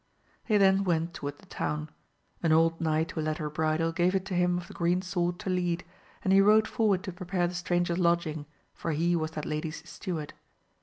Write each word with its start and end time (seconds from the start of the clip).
They 0.47 0.57
then 0.57 0.83
went 0.83 1.13
toward 1.13 1.37
the 1.37 1.45
town; 1.45 1.91
an 2.41 2.51
old 2.51 2.81
knight 2.81 3.11
who 3.11 3.21
led 3.21 3.37
her 3.37 3.51
bridle 3.51 3.91
gave 3.91 4.15
it 4.15 4.25
to 4.25 4.33
him 4.33 4.57
of 4.57 4.67
the 4.67 4.73
green 4.73 5.03
sword 5.03 5.37
to 5.41 5.49
lead, 5.51 5.85
and 6.23 6.33
he 6.33 6.41
rode 6.41 6.67
forward 6.67 7.03
to 7.03 7.13
prepare 7.13 7.45
the 7.47 7.53
stranger's 7.53 7.99
lodging, 7.99 8.47
for 8.73 8.93
he 8.93 9.15
was 9.15 9.29
that 9.37 9.45
lady's 9.45 9.87
steward. 9.87 10.33